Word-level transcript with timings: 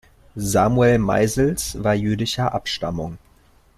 Samuel 0.35 0.97
Meisels 0.97 1.75
war 1.83 1.93
jüdischer 1.93 2.55
Abstammung. 2.55 3.19